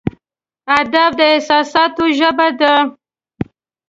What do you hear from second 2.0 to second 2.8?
ژبه ده.